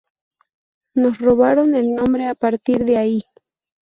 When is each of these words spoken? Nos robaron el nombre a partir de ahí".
Nos 0.95 1.19
robaron 1.19 1.75
el 1.75 1.93
nombre 1.93 2.25
a 2.25 2.33
partir 2.33 2.85
de 2.85 2.97
ahí". 2.97 3.23